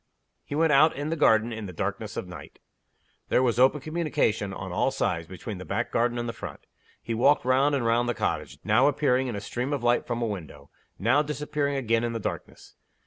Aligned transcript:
He 0.43 0.55
went 0.55 0.73
out 0.73 0.95
in 0.95 1.11
the 1.11 1.15
garden 1.15 1.53
in 1.53 1.67
the 1.67 1.71
darkness 1.71 2.17
of 2.17 2.25
the 2.25 2.33
night. 2.35 2.57
There 3.29 3.43
was 3.43 3.59
open 3.59 3.81
communication, 3.81 4.51
on 4.51 4.71
all 4.71 4.89
sides, 4.89 5.27
between 5.27 5.59
the 5.59 5.63
back 5.63 5.91
garden 5.91 6.17
and 6.17 6.27
the 6.27 6.33
front. 6.33 6.65
He 7.03 7.13
walked 7.13 7.45
round 7.45 7.75
and 7.75 7.85
round 7.85 8.09
the 8.09 8.15
cottage 8.15 8.57
now 8.63 8.87
appearing 8.87 9.27
in 9.27 9.35
a 9.35 9.41
stream 9.41 9.71
of 9.73 9.83
light 9.83 10.07
from 10.07 10.19
a 10.19 10.25
window; 10.25 10.71
now 10.97 11.21
disappearing 11.21 11.75
again 11.75 12.03
in 12.03 12.13
the 12.13 12.19
darkness. 12.19 12.73